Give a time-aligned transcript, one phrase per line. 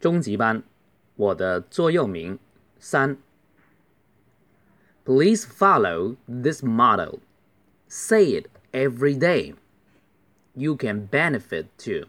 [0.00, 0.62] 中级班，
[1.16, 2.38] 我的座右铭
[2.78, 3.16] 三。
[5.04, 7.20] Please follow this motto.
[7.88, 9.54] Say it every day.
[10.54, 12.06] You can benefit too.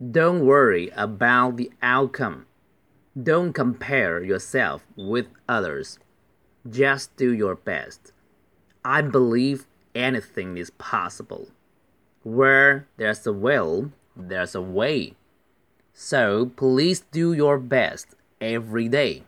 [0.00, 2.46] Don't worry about the outcome.
[3.14, 5.98] Don't compare yourself with others.
[6.68, 8.12] Just do your best.
[8.82, 11.48] I believe anything is possible.
[12.24, 15.14] Where there's a will, there's a way.
[15.94, 19.22] So please do your best every day.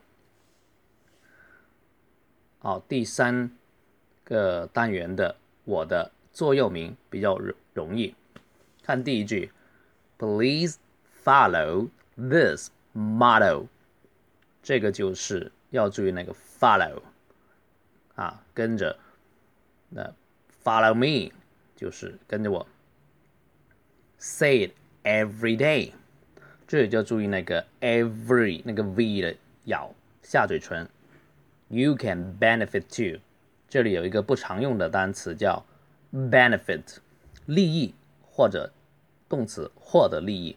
[2.59, 3.51] 好，第三
[4.25, 8.15] 个单元的我的座右铭比较容容易。
[8.83, 9.51] 看第一句，
[10.19, 10.79] Please
[11.25, 13.69] follow this motto。
[14.63, 17.01] 这个就是要注意那个 follow
[18.17, 18.99] 啊，跟着
[19.89, 20.13] 那
[20.63, 21.33] follow me
[21.77, 22.67] 就是跟着我。
[24.19, 24.73] Say it
[25.05, 25.93] every day，
[26.73, 30.89] 这里就要注意那个 every 那个 v 的咬下嘴唇。
[31.69, 33.21] You can benefit too，
[33.69, 35.65] 这里有一个不常用的单词叫
[36.13, 36.97] benefit，
[37.47, 38.73] 利益或者
[39.29, 40.57] 动词获得利益。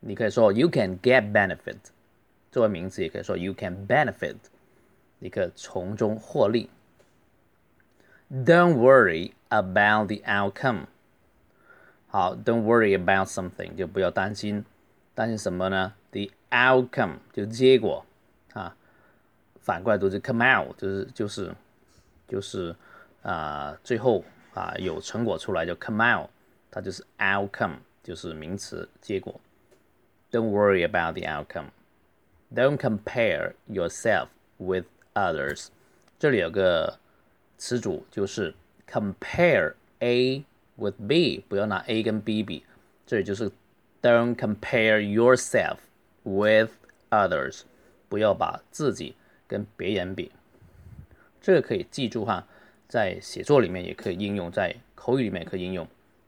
[0.00, 1.76] 你可以说 You can get benefit，
[2.50, 4.36] 作为名词也可以说 You can benefit，
[5.18, 6.70] 你可从中获利。
[8.30, 10.86] Don't worry about the outcome。
[12.07, 14.63] 好，Don't worry about something，就不要担心，
[15.13, 18.05] 担心什么呢？The outcome 就结果
[18.53, 18.75] 啊，
[19.59, 21.55] 反过来读就 come out，就是就是
[22.27, 22.75] 就是
[23.23, 26.29] 啊，最后啊有成果出来就 come out，
[26.71, 29.39] 它就是 outcome，就是名词结果。
[30.31, 31.71] Don't worry about the outcome.
[32.53, 34.27] Don't compare yourself
[34.57, 35.67] with others.
[36.17, 36.99] 这里有个
[37.57, 38.55] 词组就是
[38.89, 40.45] compare A
[40.77, 42.63] with B，不要拿 A 跟 B 比。
[43.05, 43.51] 这里就是
[44.01, 45.77] Don't compare yourself
[46.23, 46.71] with
[47.09, 47.61] others，
[48.07, 49.15] 不要把自己
[49.47, 50.31] 跟别人比。
[51.41, 52.47] 这个可以记住哈，
[52.87, 55.87] 在写作里面也可以应用，在口语里面也可以应用。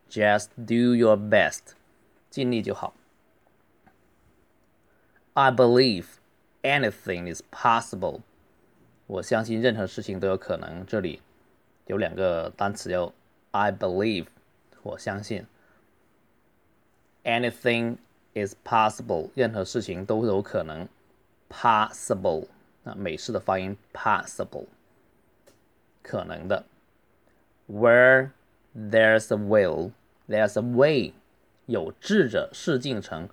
[0.09, 1.74] Just do your best，
[2.30, 2.94] 尽力就好。
[5.34, 6.06] I believe
[6.64, 8.22] anything is possible。
[9.08, 10.86] 我相信任何事情都有可能。
[10.86, 11.22] 这里
[11.88, 13.14] 有两个单词要
[13.52, 14.26] I believe，
[14.84, 15.45] 我相信。
[17.23, 17.97] Anything
[18.34, 20.88] is possible，任何事情都有可能。
[21.50, 22.47] Possible，
[22.84, 24.66] 那美式的发音 possible，
[26.01, 26.66] 可能的。
[27.67, 28.31] Where
[28.75, 29.91] there's a will,
[30.28, 31.13] there's a way。
[31.66, 33.29] 有志者事竟成。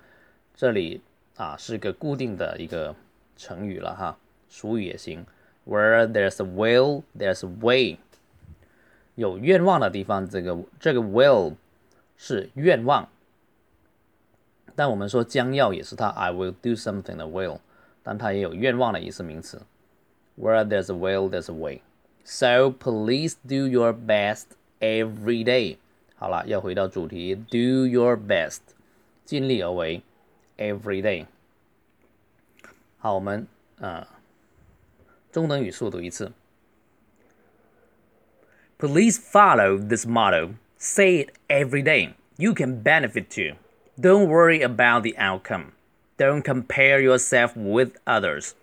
[0.55, 1.01] 这里
[1.35, 2.95] 啊是个固定的一个
[3.35, 4.17] 成语了哈，
[4.49, 5.25] 俗语也行。
[5.65, 7.99] Where there's a will, there's a way。
[9.17, 11.55] 有愿望的地方，这个这个 will
[12.17, 13.09] 是愿望，
[14.75, 17.57] 但我们说将要也是它，I will do something 的 will，
[18.03, 19.63] 但它也有愿望的意思名词。
[20.39, 21.81] Where there's a will, there's a way.
[22.23, 24.43] So please do your best
[24.79, 25.77] every day.
[26.15, 28.59] 好了，要回到主题，do your best，
[29.25, 30.03] 尽力而为
[30.57, 31.25] ，every day。
[32.99, 33.47] 好，我们
[33.79, 34.05] 呃
[35.31, 36.31] 中等语速读一次。
[38.79, 40.53] Please follow this motto.
[40.77, 42.13] Say it every day.
[42.37, 43.53] You can benefit too.
[43.99, 45.71] Don't worry about the outcome.
[46.17, 48.53] Don't compare yourself with others.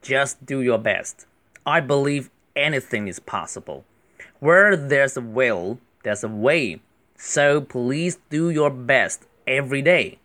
[0.00, 1.26] Just do your best.
[1.66, 3.84] I believe anything is possible.
[4.38, 6.80] Where there's a will, there's a way.
[7.16, 10.18] So please do your best every day.